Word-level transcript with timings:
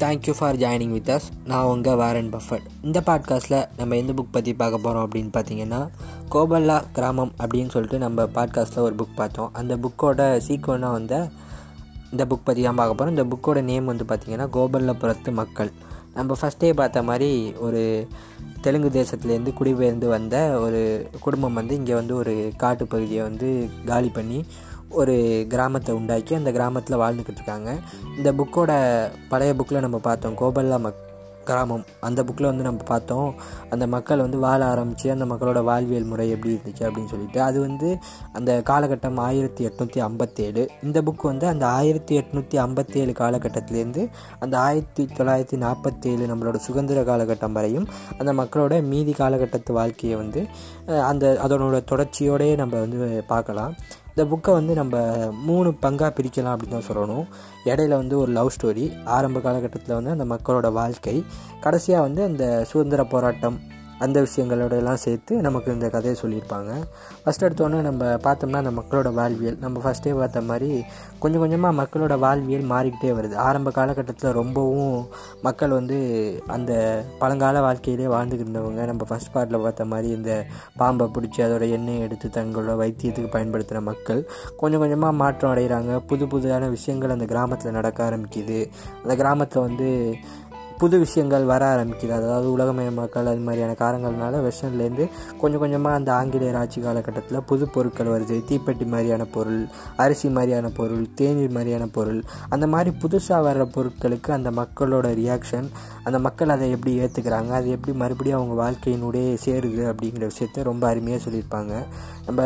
Thank you 0.00 0.32
for 0.38 0.56
joining 0.56 0.92
with 0.92 1.10
us 1.10 1.26
நான் 1.44 1.64
உங்கள் 1.64 1.96
Warren 1.96 2.30
Buffett 2.30 2.66
இந்த 2.82 2.98
பாட்காஸ்ட்டில் 3.06 3.66
நம்ம 3.76 3.96
எந்த 3.96 4.12
புக் 4.12 4.32
பற்றி 4.32 4.54
பார்க்க 4.54 4.78
போகிறோம் 4.78 5.04
அப்படின்னு 5.06 5.32
பார்த்தீங்கன்னா 5.32 5.80
கோபல்லா 6.30 6.82
கிராமம் 6.92 7.32
அப்படின்னு 7.38 7.68
சொல்லிட்டு 7.68 7.98
நம்ம 7.98 8.24
பாட்காஸ்ட்டில் 8.34 8.78
ஒரு 8.78 8.94
புக் 8.94 9.16
பார்த்தோம். 9.16 9.50
அந்த 9.52 9.76
புக்கோட 9.76 10.40
சீக்வனாக 10.48 10.90
வந்த 10.90 11.30
இந்த 12.10 12.24
புக் 12.24 12.44
பற்றி 12.44 12.62
தான் 12.62 12.74
பார்க்க 12.74 12.94
போகிறோம் 12.94 13.14
இந்த 13.16 13.24
புக்கோட 13.24 13.62
நேம் 13.62 13.84
வந்து 13.84 14.04
பார்த்திங்கன்னா 14.04 14.46
கோபல்லபுரத்து 14.52 15.32
மக்கள். 15.32 15.72
நம்ம 16.14 16.36
ஃபஸ்ட்டே 16.40 16.72
பார்த்த 16.72 17.02
மாதிரி 17.02 17.54
ஒரு 17.58 17.82
தெலுங்கு 18.60 18.88
தேசத்துலேருந்து 18.88 19.52
குடிபெயர்ந்து 19.54 20.08
வந்த 20.08 20.58
ஒரு 20.60 21.10
குடும்பம் 21.20 21.54
வந்து 21.54 21.74
இங்கே 21.74 21.94
வந்து 21.94 22.16
ஒரு 22.16 22.52
காட்டு 22.56 22.86
பகுதியை 22.86 23.22
வந்து 23.22 23.68
காலி 23.84 24.08
பண்ணி 24.08 24.44
ஒரு 24.90 25.14
கிராமத்தை 25.48 25.94
உண்டாக்கி 25.94 26.34
அந்த 26.34 26.52
கிராமத்தில் 26.52 27.00
வாழ்ந்துக்கிட்டு 27.02 27.40
இருக்காங்க 27.40 27.70
இந்த 28.16 28.32
புக்கோட 28.32 28.72
பழைய 29.28 29.54
புக்கில் 29.58 29.84
நம்ம 29.86 29.98
பார்த்தோம் 30.08 30.40
கோபல்லா 30.42 30.80
மக் 30.86 31.06
கிராமம். 31.44 31.84
அந்த 32.06 32.20
புக்கில் 32.22 32.48
வந்து 32.48 32.64
நம்ம 32.66 32.82
பார்த்தோம் 32.90 33.28
அந்த 33.70 33.84
மக்கள் 33.94 34.22
வந்து 34.22 34.38
வாழ 34.38 34.60
ஆரம்பித்து 34.64 35.06
அந்த 35.10 35.24
மக்களோட 35.30 35.60
வாழ்வியல் 35.68 36.08
முறை 36.10 36.26
எப்படி 36.30 36.52
இருந்துச்சு 36.54 36.84
அப்படின்னு 36.86 37.12
சொல்லிட்டு. 37.12 37.38
அது 37.46 37.58
வந்து 37.60 37.88
அந்த 38.32 38.50
காலகட்டம் 38.70 39.18
ஆயிரத்தி 39.26 39.66
எட்நூற்றி 39.68 39.98
ஐம்பத்தேழு. 39.98 40.62
இந்த 40.82 40.98
புக் 41.06 41.24
வந்து 41.30 41.46
அந்த 41.46 41.64
ஆயிரத்தி 41.66 42.18
எட்நூற்றி 42.20 42.56
ஐம்பத்தேழு 42.56 43.14
காலகட்டத்திலேருந்து 43.22 44.04
அந்த 44.38 44.58
ஆயிரத்தி 44.58 45.04
தொள்ளாயிரத்தி 45.18 45.58
நாற்பத்தேழு 45.64 46.26
நம்மளோட 46.32 46.60
சுதந்திர 46.66 47.02
காலகட்டம் 47.10 47.56
வரையும் 47.58 47.88
அந்த 48.18 48.32
மக்களோட 48.32 48.82
மீதி 48.92 49.12
காலகட்டத்து 49.12 49.72
வாழ்க்கையை 49.72 50.18
வந்து 50.18 50.42
அந்த 51.10 51.38
அதனோட 51.46 51.80
தொடர்ச்சியோடயே 51.92 52.54
நம்ம 52.56 52.78
வந்து 52.78 53.24
பார்க்கலாம். 53.26 53.74
இந்த 54.14 54.36
புக்கை 54.36 54.52
வந்து 54.52 54.74
நம்ம 54.74 54.96
மூணு 55.32 55.68
பங்காக 55.82 56.10
பிரிக்கலாம் 56.18 56.54
அப்படின்னு 56.54 56.78
தான் 56.78 56.88
சொல்லணும். 56.88 57.26
இடையில 57.64 57.88
வந்து 57.88 58.18
ஒரு 58.18 58.32
லவ் 58.32 58.50
ஸ்டோரி 58.60 59.04
ஆரம்ப 59.04 59.40
காலகட்டத்தில் 59.40 60.02
வந்து 60.02 60.10
அந்த 60.10 60.26
மக்களோட 60.34 60.72
வாழ்க்கை 60.72 61.24
கடைசியாக 61.60 62.04
வந்து 62.04 62.22
அந்த 62.22 62.64
சுதந்திர 62.64 63.04
போராட்டம் 63.04 63.60
அந்த 64.04 64.26
விஷயங்களோடலாம் 64.26 65.00
சேர்த்து 65.04 65.34
நமக்கு 65.46 65.72
இந்த 65.72 65.88
கதையை 65.94 66.16
சொல்லியிருப்பாங்க. 66.22 66.70
ஃபஸ்ட் 67.24 67.44
எடுத்தோன்னே 67.46 67.80
நம்ம 67.88 68.04
பார்த்தோம்னா 68.26 68.60
அந்த 68.62 68.72
மக்களோட 68.80 69.08
வாழ்வியல். 69.18 69.58
நம்ம 69.60 69.80
ஃபஸ்ட்டே 69.84 70.12
பார்த்த 70.20 70.40
மாதிரி 70.50 70.70
கொஞ்சம் 71.18 71.42
கொஞ்சமாக 71.44 71.78
மக்களோட 71.82 72.18
வாழ்வியல் 72.18 72.66
மாறிக்கிட்டே 72.72 73.10
வருது. 73.18 73.36
ஆரம்ப 73.48 73.70
காலகட்டத்தில் 73.70 74.36
ரொம்பவும் 74.40 75.08
மக்கள் 75.42 75.76
வந்து 75.78 75.98
அந்த 76.46 76.72
பழங்கால 77.18 77.60
வாழ்க்கையிலே 77.60 78.08
வாழ்ந்துக்கிட்டு 78.16 78.48
இருந்தவங்க. 78.48 78.84
நம்ம 78.92 79.06
ஃபஸ்ட் 79.10 79.32
பார்ட்டில் 79.34 79.64
பார்த்த 79.66 79.84
மாதிரி 79.84 80.08
இந்த 80.18 80.32
பாம்பை 80.76 81.08
பிடிச்சி 81.14 81.40
அதோட 81.46 81.70
எண்ணெயை 81.70 82.00
எடுத்து 82.00 82.28
தங்களோட 82.28 82.74
வைத்தியத்துக்கு 82.82 83.30
பயன்படுத்துகிற 83.36 83.84
மக்கள் 83.90 84.22
கொஞ்சம் 84.56 84.80
கொஞ்சமாக 84.80 85.18
மாற்றம் 85.22 85.54
அடைகிறாங்க. 85.54 86.00
புது 86.06 86.26
புதுதான 86.26 86.68
விஷயங்கள் 86.70 87.10
அந்த 87.10 87.24
கிராமத்தில் 87.24 87.76
நடக்க 87.78 87.98
ஆரம்பிக்குது. 88.10 88.60
அந்த 89.02 89.16
கிராமத்தில் 89.22 89.66
வந்து 89.68 89.88
புது 90.80 90.96
விஷயங்கள் 91.04 91.44
வர 91.50 91.62
ஆரம்பிக்குது. 91.74 92.12
அதாவது 92.18 92.46
உலகமயமாக்கல் 92.56 93.30
அது 93.32 93.42
மாதிரியான 93.46 93.74
காரணங்கள்னால 93.82 94.40
வெஸ்டர்ன்லேருந்து 94.46 95.04
கொஞ்சம் 95.40 95.62
கொஞ்சமாக 95.62 95.98
அந்த 96.00 96.10
ஆங்கிலேயர் 96.18 96.58
ஆட்சி 96.60 96.80
காலகட்டத்தில் 96.86 97.46
புது 97.50 97.66
பொருட்கள் 97.74 98.12
வருது. 98.14 98.36
தீப்பெட்டி 98.50 98.86
மாதிரியான 98.94 99.24
பொருள் 99.36 99.60
அரிசி 100.04 100.30
மாதிரியான 100.36 100.70
பொருள் 100.78 101.04
தேநீர் 101.20 101.56
மாதிரியான 101.56 101.86
பொருள். 101.98 102.20
அந்த 102.48 102.68
மாதிரி 102.74 102.92
புதுசாக 103.04 103.40
வர்ற 103.48 103.66
பொருட்களுக்கு 103.76 104.30
அந்த 104.38 104.52
மக்களோட 104.60 105.08
ரியாக்ஷன் 105.22 105.68
அந்த 106.08 106.18
மக்கள் 106.26 106.54
அதை 106.56 106.68
எப்படி 106.76 106.94
ஏற்றுக்கிறாங்க 107.04 107.52
அது 107.60 107.68
எப்படி 107.76 107.94
மறுபடியும் 108.02 108.38
அவங்க 108.38 108.56
வாழ்க்கையினுடைய 108.62 109.28
சேருது 109.46 109.84
அப்படிங்கிற 109.92 110.26
விஷயத்த 110.32 110.68
ரொம்ப 110.70 110.84
அருமையாக 110.92 111.22
சொல்லியிருப்பாங்க. 111.26 111.74
நம்ம 112.26 112.42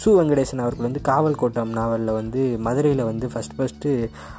சு 0.00 0.08
வெங்கடேசன் 0.18 0.62
அவர்கள் 0.64 0.86
வந்து 0.86 1.00
காவல் 1.00 1.34
கோட்டம் 1.34 1.70
நாவலில் 1.70 2.12
வந்து 2.12 2.42
மதுரையில் 2.58 3.04
வந்து 3.04 3.26
ஃபஸ்ட் 3.26 3.56
ஃபஸ்ட்டு 3.58 3.90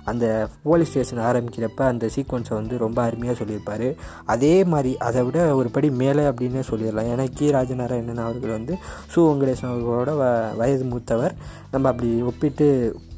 அந்த 0.03 0.25
போலீஸ் 0.63 0.89
ஸ்டேஷன் 0.89 1.23
ஆரம்பிக்கிறப்ப 1.29 1.81
அந்த 1.91 2.09
சீக்வன்ஸை 2.15 2.53
வந்து 2.53 2.77
ரொம்ப 2.77 3.01
அருமையாக 3.01 3.37
சொல்லியிருப்பார். 3.37 3.87
அதே 4.25 4.63
மாதிரி 4.63 4.97
அதை 4.97 5.23
விட 5.23 5.55
ஒரு 5.55 5.69
படி 5.69 5.91
மேலே 5.91 6.23
அப்படின்னே 6.23 6.63
சொல்லிடலாம். 6.71 7.09
ஏன்னா 7.13 7.25
கி. 7.33 7.51
ராஜநாராயணன் 7.51 8.25
அவர்கள் 8.27 8.57
வந்து 8.57 8.75
சு 9.15 9.19
வெங்கடேசன் 9.29 9.71
அவர்களோட 9.71 10.13
வ 10.21 10.55
வயது 10.55 10.83
மூத்தவர். 10.83 11.35
நம்ம 11.71 11.89
அப்படி 11.89 12.21
ஒப்பிட்டு 12.21 12.67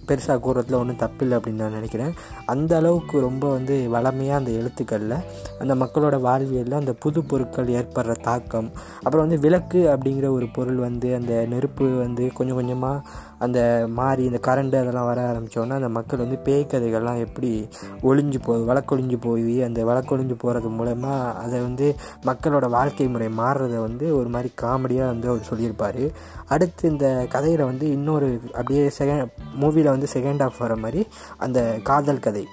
பெருசாக 0.07 0.39
கூறுறதுல 0.45 0.73
ஒன்றும் 0.73 0.99
தப்பில்லை 0.99 1.35
அப்படின்னு 1.37 1.63
நான் 1.63 1.71
நினைக்கிறேன். 1.71 2.13
அந்த 2.45 2.75
அளவுக்கு 2.75 3.19
ரொம்ப 3.19 3.49
வந்து 3.49 3.89
வளமையாக 3.89 4.39
அந்த 4.39 4.51
எழுத்துக்களில் 4.51 5.17
அந்த 5.59 5.75
மக்களோட 5.75 6.21
வாழ்வியலில் 6.21 6.79
அந்த 6.79 6.93
புது 6.93 7.23
பொருட்கள் 7.23 7.73
ஏற்படுற 7.79 8.15
தாக்கம் 8.21 8.71
அப்புறம் 8.97 9.25
வந்து 9.27 9.39
விளக்கு 9.39 9.81
அப்படிங்கிற 9.87 10.29
ஒரு 10.29 10.47
பொருள் 10.53 10.75
வந்து 10.75 11.15
அந்த 11.15 11.45
நெருப்பு 11.45 11.87
வந்து 11.97 12.31
கொஞ்சம் 12.33 12.55
கொஞ்சமாக 12.55 13.01
அந்த 13.45 13.85
மாறி 13.89 14.23
இந்த 14.23 14.39
கரண்ட் 14.41 14.75
அதெல்லாம் 14.81 15.05
வர 15.05 15.21
ஆரம்பித்தோன்னா 15.31 15.69
அந்த 15.69 15.89
மக்கள் 15.89 16.19
வந்து 16.19 16.37
பேய் 16.37 16.67
கதைகள்லாம் 16.69 17.19
எப்படி 17.19 17.67
ஒளிஞ்சு 18.03 18.39
போ 18.43 18.55
வழக்கொழிஞ்சு 18.57 19.17
போய் 19.21 19.63
அந்த 19.63 19.85
வழக்கொழிஞ்சு 19.85 20.33
போகிறது 20.33 20.69
மூலமாக 20.69 21.39
அதை 21.39 21.59
வந்து 21.59 21.95
மக்களோட 22.25 22.69
வாழ்க்கை 22.69 23.07
முறை 23.07 23.27
மாறுறதை 23.27 23.79
வந்து 23.79 24.17
ஒரு 24.17 24.29
மாதிரி 24.29 24.51
காமெடியாக 24.61 25.05
வந்து 25.05 25.29
அவர் 25.29 25.43
சொல்லியிருப்பார். 25.43 26.03
அடுத்து 26.47 26.89
இந்த 26.89 27.25
கதையில் 27.29 27.63
வந்து 27.63 27.91
இன்னொரு 27.91 28.39
அப்படியே 28.53 28.91
செகண்ட் 28.99 29.27
மூவியில் 29.59 29.93
வந்து 29.95 30.07
செகண்ட் 30.13 30.43
ஆஃப் 30.43 30.57
வர 30.57 30.75
மாதிரி 30.75 31.07
அந்த 31.37 31.79
காதல் 31.83 32.19
கதை. 32.19 32.47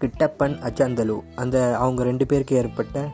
கிட்டப்பன் 0.00 0.56
அச்சாந்தலு. 0.66 1.20
அந்த 1.36 1.76
அவங்க 1.76 2.02
ரெண்டு 2.02 2.26
பேருக்கு 2.26 2.56
ஏற்பட்ட 2.56 3.10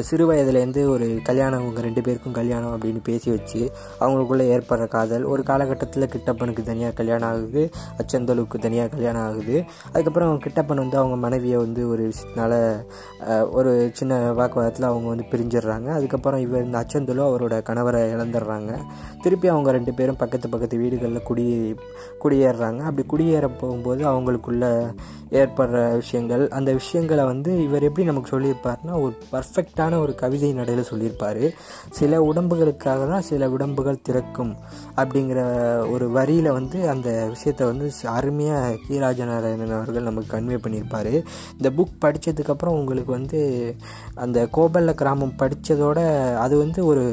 சிறு 0.00 0.32
வயதுலேருந்து 0.32 0.88
ஒரு 0.88 1.18
கல்யாணம் 1.22 1.62
அவங்க 1.62 1.80
ரெண்டு 1.80 2.00
பேருக்கும் 2.00 2.32
கல்யாணம் 2.32 2.72
அப்படின்னு 2.76 3.00
பேசி 3.02 3.30
வச்சு 3.30 3.72
அவங்களுக்குள்ளே 4.00 4.46
ஏற்படுற 4.56 4.88
காதல் 4.88 5.24
ஒரு 5.24 5.42
காலகட்டத்தில் 5.42 6.10
கிட்டப்பனுக்கு 6.14 6.62
தனியாக 6.62 6.92
கல்யாணம் 6.92 7.28
ஆகுது 7.28 7.70
அச்சந்தலுக்கு 7.98 8.58
தனியாக 8.58 8.88
கல்யாணம் 8.88 9.22
ஆகுது. 9.22 9.64
அதுக்கப்புறம் 9.92 10.40
கிட்டப்பன் 10.40 10.82
வந்து 10.84 10.98
அவங்க 10.98 11.16
மனைவியை 11.16 11.56
வந்து 11.56 11.88
ஒரு 11.88 12.10
விஷயத்தினால 12.10 12.52
ஒரு 13.50 13.90
சின்ன 13.92 14.32
வாக்குவாதத்தில் 14.32 14.90
அவங்க 14.90 15.08
வந்து 15.08 15.24
பிரிஞ்சிடுறாங்க. 15.30 15.88
அதுக்கப்புறம் 15.88 16.40
இவர் 16.40 16.64
இந்த 16.64 16.78
அச்சந்தலும் 16.78 17.28
அவரோட 17.30 17.56
கணவரை 17.70 18.02
இழந்துடுறாங்க. 18.14 18.78
திருப்பி 19.22 19.48
அவங்க 19.48 19.70
ரெண்டு 19.70 19.94
பேரும் 19.94 20.16
பக்கத்து 20.16 20.48
பக்கத்து 20.48 20.78
வீடுகளில் 20.78 21.22
குடி 21.22 21.74
குடியேறுறாங்க. 22.24 22.80
அப்படி 22.80 23.06
குடியேற 23.06 23.50
போகும்போது 23.60 24.04
அவங்களுக்குள்ள 24.04 24.94
ஏற்படுற 25.30 25.94
விஷயங்கள் 25.94 26.48
அந்த 26.48 26.72
விஷயங்களை 26.72 27.24
வந்து 27.24 27.62
இவர் 27.64 27.82
எப்படி 27.82 28.06
நமக்கு 28.06 28.40
சொல்லியிருப்பார்னா 28.40 28.94
ஒரு 29.02 29.14
பர்ஃபெக்ட் 29.32 29.69
கரெக்டான 29.70 29.98
ஒரு 30.04 30.12
கவிதை 30.20 30.48
நடையில் 30.52 30.88
சொல்லியிருப்பார். 30.88 31.42
சில 31.98 32.12
உடம்புகளுக்காக 32.30 33.02
தான் 33.10 33.26
சில 33.28 33.48
உடம்புகள் 33.56 34.00
திறக்கும் 34.06 34.50
அப்படிங்கிற 35.00 35.40
ஒரு 35.94 36.06
வரியில் 36.16 36.50
வந்து 36.56 36.78
அந்த 36.92 37.08
விஷயத்தை 37.34 37.64
வந்து 37.70 37.86
அருமையாக 38.14 38.78
கீராஜநாராயணன் 38.86 39.74
அவர்கள் 39.78 40.08
நமக்கு 40.08 40.32
கன்வே 40.34 40.58
பண்ணியிருப்பார். 40.64 41.12
இந்த 41.58 41.70
புக் 41.78 42.00
படித்ததுக்கப்புறம் 42.04 42.78
உங்களுக்கு 42.80 43.12
வந்து 43.18 43.40
அந்த 44.24 44.38
கோபல்ல 44.56 44.94
கிராமம் 45.02 45.36
படித்ததோட 45.42 45.98
அது 46.44 46.56
வந்து 46.64 46.80
ஒரு 46.90 47.04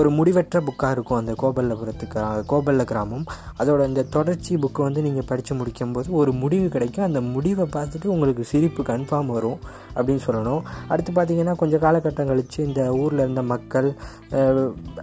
ஒரு 0.00 0.08
முடிவற்ற 0.18 0.60
புக்காக 0.68 0.94
இருக்கும் 0.96 1.20
அந்த 1.20 1.32
கோபல்லபுரத்துக்கு 1.42 2.20
கோபல்ல 2.52 2.84
கிராமம். 2.92 3.24
அதோட 3.60 3.80
இந்த 3.90 4.06
தொடர்ச்சி 4.16 4.52
புக்கை 4.64 4.82
வந்து 4.88 5.04
நீங்கள் 5.06 5.28
படித்து 5.30 5.52
முடிக்கும்போது 5.60 6.08
ஒரு 6.20 6.32
முடிவு 6.42 6.68
கிடைக்கும். 6.76 7.06
அந்த 7.08 7.20
முடிவை 7.34 7.66
பார்த்துட்டு 7.76 8.12
உங்களுக்கு 8.14 8.44
சிரிப்பு 8.52 8.82
கன்ஃபார்ம் 8.92 9.34
வரும் 9.36 9.58
அப்படின்னு 9.96 10.24
சொல்லணும். 10.28 10.62
அடுத்து 10.92 11.10
பார்த்தீங்கன்னா 11.18 11.56
கொஞ்சம் 11.60 11.84
காலகட்டம் 11.94 12.28
கழித்து 12.30 12.60
இந்த 12.68 12.82
ஊரில் 13.02 13.22
இருந்த 13.24 13.42
மக்கள் 13.50 13.88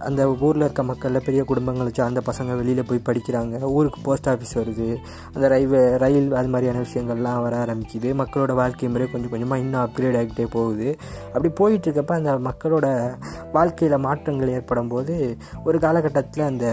அந்த 0.08 0.22
ஊரில் 0.46 0.64
இருக்க 0.64 0.82
மக்களில் 0.90 1.24
பெரிய 1.26 1.42
குடும்பங்கள் 1.50 1.86
வச்சு 1.88 2.02
அந்த 2.06 2.20
பசங்க 2.28 2.56
வெளியில் 2.58 2.88
போய் 2.88 3.06
படிக்கிறாங்க. 3.08 3.54
ஊருக்கு 3.76 4.00
போஸ்ட் 4.06 4.28
ஆஃபீஸ் 4.32 4.54
வருது. 4.60 4.88
அந்த 5.34 5.44
ரயில்வே 5.52 5.80
ரயில் 6.02 6.28
அது 6.40 6.48
மாதிரியான 6.54 6.82
விஷயங்கள்லாம் 6.86 7.40
வர 7.44 7.54
ஆரம்பிக்குது. 7.64 8.08
மக்களோட 8.20 8.54
வாழ்க்கை 8.60 8.88
முறை 8.94 9.06
கொஞ்சம் 9.12 9.32
கொஞ்சமாக 9.34 9.62
இன்னும் 9.64 9.82
அப்கிரேட் 9.84 10.18
ஆகிட்டே 10.20 10.46
போகுது. 10.56 10.88
அப்படி 11.34 11.50
போயிட்டுருக்கப்ப 11.60 12.14
அந்த 12.20 12.34
மக்களோட 12.48 12.86
வாழ்க்கையில் 13.56 14.04
மாற்றங்கள் 14.06 14.54
ஏற்படும் 14.56 14.92
போது 14.92 15.16
ஒரு 15.64 15.80
காலகட்டத்தில் 15.86 16.48
அந்த 16.50 16.66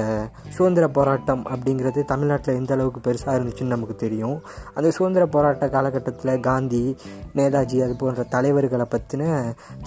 சுதந்திர 0.58 0.88
போராட்டம் 1.00 1.46
அப்படிங்கிறது 1.54 2.04
தமிழ்நாட்டில் 2.14 2.60
எந்த 2.62 2.74
அளவுக்கு 2.78 3.02
பெருசாக 3.08 3.38
இருந்துச்சுன்னு 3.40 3.76
நமக்கு 3.76 3.98
தெரியும். 4.06 4.38
அந்த 4.74 4.88
சுதந்திர 5.00 5.26
போராட்ட 5.38 5.66
காலகட்டத்தில் 5.78 6.46
காந்தி 6.50 6.84
நேதாஜி 7.38 7.78
அது 7.86 7.96
போன்ற 8.04 8.24
தலைவர்களை 8.36 8.86
பற்றின 8.94 9.24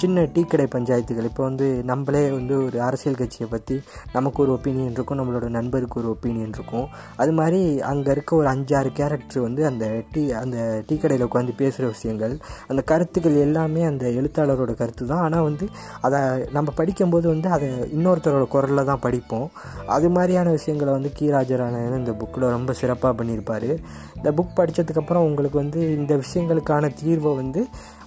சின்ன 0.01 0.22
டீ 0.35 0.43
கடை 0.53 0.67
பஞ்சாயத்துகள். 0.75 1.29
இப்போ 1.31 1.43
வந்து 1.49 1.67
நம்மளே 1.91 2.23
வந்து 2.37 2.55
ஒரு 2.67 2.79
அரசியல் 2.89 3.19
கட்சியை 3.21 3.49
பற்றி 3.51 3.77
நமக்கு 4.17 4.39
ஒரு 4.45 4.53
ஒப்பீனியன் 4.57 4.95
இருக்கும் 4.97 5.21
நம்மளோட 5.21 5.49
நண்பருக்கு 5.59 5.99
ஒரு 6.03 6.09
ஒப்பீனியன் 6.15 6.55
இருக்கும். 6.59 6.87
அது 7.23 7.33
மாதிரி 7.41 7.61
அங்கே 7.91 8.11
இருக்க 8.17 8.37
ஒரு 8.41 8.49
அஞ்சாறு 8.55 8.93
கேரக்டர் 9.01 9.47
வந்து 9.47 9.65
அந்த 9.71 9.85
டீ 10.13 10.25
அந்த 10.43 10.59
டீ 10.89 10.97
கடையில் 10.97 11.27
உட்காந்து 11.29 11.55
பேசுகிற 11.63 11.91
விஷயங்கள் 11.95 12.35
அந்த 12.71 12.83
கருத்துக்கள் 12.93 13.39
எல்லாமே 13.47 13.83
அந்த 13.91 14.05
எழுத்தாளரோட 14.21 14.75
கருத்து 14.83 15.07
தான். 15.13 15.25
ஆனால் 15.27 15.47
வந்து 15.49 15.69
அதை 16.09 16.21
நம்ம 16.59 16.69
படிக்கும்போது 16.81 17.29
வந்து 17.35 17.51
அதை 17.59 17.69
இன்னொருத்தரோட 17.97 18.47
குரலில் 18.57 18.89
தான் 18.93 19.05
படிப்போம். 19.07 19.49
அது 19.97 20.11
மாதிரியான 20.19 20.51
விஷயங்களை 20.59 20.93
வந்து 20.99 21.13
கீராஜரான 21.21 21.81
இந்த 22.01 22.15
புக்கில் 22.23 22.53
ரொம்ப 22.57 22.73
சிறப்பாக 22.83 23.15
பண்ணியிருப்பார். 23.19 23.71
இந்த 24.19 24.31
புக் 24.39 24.57
படித்ததுக்கப்புறம் 24.59 25.27
உங்களுக்கு 25.29 25.59
வந்து 25.63 25.81
இந்த 25.99 26.13
விஷயங்களுக்கான 26.23 26.91
தீர்வை 27.01 27.33
வந்து 27.41 27.61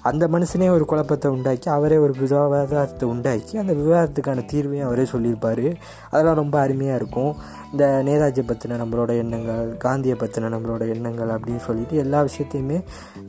அந்த 0.09 0.23
மனுஷனே 0.33 0.67
ஒரு 0.75 0.85
குழப்பத்தை 0.91 1.27
உண்டாக்கி 1.35 1.67
அவரே 1.75 1.97
ஒரு 2.05 2.13
விவாதத்தை 2.19 3.05
உண்டாக்கி 3.13 3.53
அந்த 3.61 3.73
விவாதத்துக்கான 3.79 4.43
தீர்வையும் 4.51 4.87
அவரே 4.87 5.05
சொல்லியிருப்பார். 5.11 5.63
அதெல்லாம் 6.11 6.39
ரொம்ப 6.41 6.55
அருமையாக 6.59 6.99
இருக்கும். 7.01 7.31
இந்த 7.71 7.85
நேதாஜியை 8.07 8.45
பற்றின 8.51 8.77
நம்மளோட 8.81 9.11
எண்ணங்கள் 9.23 9.71
காந்தியை 9.85 10.17
பற்றின 10.23 10.51
நம்மளோட 10.55 10.83
எண்ணங்கள் 10.95 11.33
அப்படின்னு 11.35 11.63
சொல்லிட்டு 11.69 11.95
எல்லா 12.03 12.21
விஷயத்தையுமே 12.29 12.79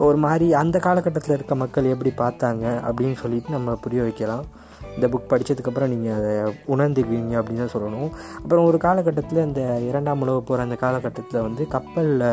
ஒரு 0.08 0.20
மாதிரி 0.26 0.48
அந்த 0.62 0.76
காலகட்டத்தில் 0.86 1.36
இருக்க 1.38 1.54
மக்கள் 1.64 1.92
எப்படி 1.94 2.12
பார்த்தாங்க 2.22 2.64
அப்படின்னு 2.88 3.18
சொல்லிட்டு 3.24 3.56
நம்ம 3.58 3.78
புரிய 3.86 4.02
வைக்கலாம். 4.02 4.46
இந்த 4.96 5.06
புக் 5.12 5.30
படித்ததுக்கப்புறம் 5.30 5.92
நீங்கள் 5.94 6.16
அதை 6.18 6.32
உணர்ந்துக்குவீங்க 6.74 7.34
அப்படின்னு 7.38 7.62
தான் 7.64 7.74
சொல்லணும். 7.76 8.10
அப்புறம் 8.42 8.66
ஒரு 8.70 8.78
காலகட்டத்தில் 8.86 9.46
இந்த 9.48 9.62
இரண்டாம் 9.90 10.22
உலக 10.24 10.40
போகிற 10.40 10.64
அந்த 10.66 10.76
காலகட்டத்தில் 10.84 11.44
வந்து 11.46 11.62
கப்பலில் 11.74 12.26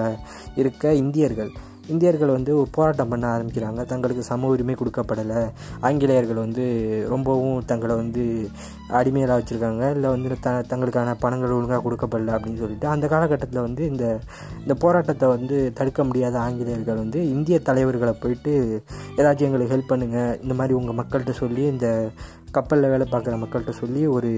இருக்க 0.61 0.93
இந்தியர்கள் 1.03 1.53
இந்தியர்கள் 1.89 2.27
வந்து 2.27 2.67
போராட்டம் 2.71 3.09
பண்ண 3.09 3.37
ஆரம்பிக்கிறாங்க. 3.37 3.85
தங்களுக்கு 3.85 4.23
சம 4.23 4.47
உரிமை 4.47 4.75
கொடுக்கப்படலை. 4.75 5.51
ஆங்கிலேயர்கள் 5.79 6.35
வந்து 6.35 6.63
ரொம்பவும் 7.09 7.65
தங்களை 7.65 7.95
வந்து 7.95 8.49
அடிமையாக 8.87 9.37
வச்சுருக்காங்க. 9.39 9.91
இல்லை 9.95 10.09
வந்து 10.09 10.37
த 10.39 10.63
தங்களுக்கான 10.69 11.15
பணங்கள் 11.19 11.49
ஒழுங்காக 11.49 11.89
கொடுக்கப்படல 11.89 12.35
அப்படின்னு 12.35 12.57
சொல்லிட்டு. 12.57 12.87
அந்த 12.87 13.07
காலகட்டத்தில் 13.07 13.61
வந்து 13.61 13.85
இந்த 13.85 14.19
இந்த 14.59 14.73
போராட்டத்தை 14.73 15.29
வந்து 15.29 15.71
தடுக்க 15.73 16.03
முடியாத 16.03 16.39
ஆங்கிலேயர்கள் 16.39 16.95
வந்து 16.95 17.29
இந்திய 17.29 17.59
தலைவர்களை 17.59 18.13
போயிட்டு 18.13 18.83
ஏதாச்சும் 19.17 19.49
எங்களுக்கு 19.49 19.75
ஹெல்ப் 19.75 19.91
பண்ணுங்கள் 19.93 20.41
இந்த 20.41 20.53
மாதிரி 20.53 20.73
உங்கள் 20.73 21.05
மக்கள்கிட்ட 21.05 21.29
சொல்லி 21.29 21.61
இந்த 21.61 22.09
கப்பலில் 22.53 22.89
வேலை 22.89 23.05
பார்க்குற 23.11 23.35
மக்கள்கிட்ட 23.41 23.73
சொல்லி 23.81 24.01
ஒரு 24.07 24.31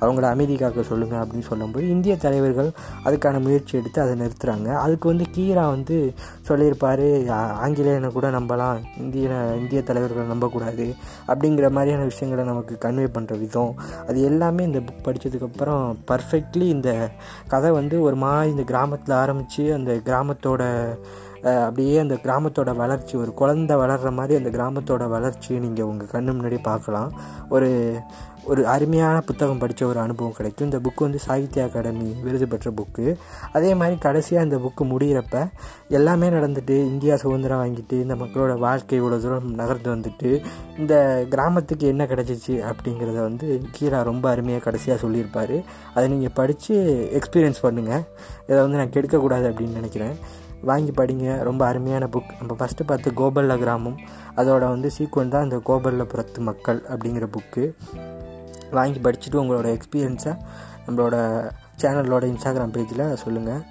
அவங்கள 0.00 0.26
அமைதி 0.30 0.56
காக்க 0.56 0.82
சொல்லுங்கள் 0.82 1.22
அப்படின்னு 1.22 1.48
சொல்லும்போது 1.50 1.84
இந்திய 1.88 2.16
தலைவர்கள் 2.16 2.70
அதுக்கான 3.04 3.40
முயற்சி 3.40 3.78
எடுத்து 3.78 3.98
அதை 4.02 4.14
நிறுத்துகிறாங்க 4.20 4.68
அதுக்கு 4.84 5.08
வந்து 5.08 5.26
கீரா 5.36 5.64
வந்து 5.68 5.96
சொல்லியிருப்பார் 6.42 7.06
ஆங்கிலேயனை 7.66 8.10
கூட 8.12 8.30
நம்பலாம் 8.30 8.80
இந்திய 8.98 9.28
இந்திய 9.60 9.82
தலைவர்களை 9.82 10.26
நம்பக்கூடாது 10.28 10.86
அப்படிங்கிற 11.26 11.68
மாதிரியான 11.70 12.04
விஷயங்களை 12.04 12.44
நமக்கு 12.52 12.76
கன்வே 12.80 13.06
பண்ணுற 13.16 13.38
விதம். 13.38 13.74
அது 14.08 14.18
எல்லாமே 14.22 14.62
இந்த 14.64 14.78
புக் 14.78 15.04
படித்ததுக்கப்புறம் 15.04 15.84
பர்ஃபெக்ட்லி 16.10 16.68
இந்த 16.76 16.90
கதை 17.48 17.70
வந்து 17.70 17.96
ஒரு 18.02 18.16
மாதிரி 18.16 18.50
இந்த 18.50 18.62
கிராமத்தில் 18.62 19.14
ஆரம்பித்து 19.14 19.64
அந்த 19.74 19.92
கிராமத்தோட 20.08 20.62
அப்படியே 21.42 21.98
அந்த 22.04 22.16
கிராமத்தோட 22.24 22.70
வளர்ச்சி 22.82 23.14
ஒரு 23.16 23.32
குழந்த 23.40 23.76
வளர்கிற 23.82 24.10
மாதிரி 24.18 24.38
அந்த 24.40 24.50
கிராமத்தோட 24.58 25.04
வளர்ச்சியை 25.16 25.60
நீங்கள் 25.66 25.88
உங்கள் 25.90 26.12
கண்ணு 26.14 26.32
முன்னாடி 26.38 26.58
பார்க்கலாம். 26.70 27.12
ஒரு 27.48 27.70
ஒரு 28.50 28.62
அருமையான 28.72 29.16
புத்தகம் 29.28 29.58
படித்த 29.62 29.82
ஒரு 29.86 29.98
அனுபவம் 30.02 30.36
கிடைக்கும். 30.36 30.68
இந்த 30.68 30.78
புக்கு 30.84 31.02
வந்து 31.06 31.18
சாகித்ய 31.26 31.64
அகாடமி 31.66 32.06
விருது 32.24 32.46
பெற்ற 32.52 32.68
புக்கு. 32.78 33.04
அதே 33.56 33.70
மாதிரி 33.80 33.96
கடைசியாக 34.04 34.46
இந்த 34.46 34.58
புக்கு 34.64 34.84
முடிகிறப்ப 34.92 35.42
எல்லாமே 35.98 36.28
நடந்துட்டு 36.36 36.76
இந்தியா 36.92 37.16
சுதந்திரம் 37.22 37.60
வாங்கிட்டு 37.62 37.96
இந்த 38.04 38.14
மக்களோட 38.22 38.54
வாழ்க்கை 38.66 38.98
இவ்வளோ 39.00 39.18
தூரம் 39.24 39.50
நகர்ந்து 39.60 39.90
வந்துட்டு 39.94 40.30
இந்த 40.78 40.94
கிராமத்துக்கு 41.34 41.86
என்ன 41.92 42.06
கிடச்சிச்சு 42.12 42.56
அப்படிங்கிறத 42.70 43.18
வந்து 43.28 43.48
கீரா 43.78 44.00
ரொம்ப 44.10 44.30
அருமையாக 44.30 44.64
கடைசியாக 44.66 45.00
சொல்லியிருப்பார். 45.04 45.56
அதை 45.94 46.06
நீங்கள் 46.14 46.36
படித்து 46.40 46.74
எக்ஸ்பீரியன்ஸ் 47.20 47.64
பண்ணுங்கள் 47.66 48.04
இதை 48.48 48.60
வந்து 48.66 48.80
நான் 48.82 48.94
கெடுக்கக்கூடாது 48.96 49.48
அப்படின்னு 49.50 49.80
நினைக்கிறேன். 49.82 50.16
வாங்கி 50.62 50.90
படிங்க. 50.90 51.38
ரொம்ப 51.38 51.66
அருமையான 51.66 52.06
புக் 52.06 52.32
நம்ம 52.38 52.56
ஃபஸ்ட்டு 52.58 52.86
பார்த்து 52.86 53.10
கோபல்ல 53.10 53.58
கிராமம். 53.58 53.98
அதோட 54.36 54.58
வந்து 54.58 54.90
சீக்வன் 54.98 55.28
தான் 55.28 55.42
இந்த 55.42 55.56
கோபல்லபுரத்து 55.56 56.38
மக்கள் 56.38 56.80
அப்படிங்கிற 56.88 57.28
புக்கு 57.36 57.64
வாங்கி 58.70 58.98
படிச்சுட்டு 58.98 59.40
உங்களோட 59.42 59.68
எக்ஸ்பீரியன்ஸை 59.76 60.34
நம்மளோட 60.86 61.16
சேனலோட 61.82 62.24
இன்ஸ்டாகிராம் 62.32 62.74
பேஜில் 62.76 63.12
சொல்லுங்கள் 63.12 63.62